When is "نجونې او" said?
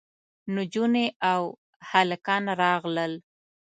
0.55-1.41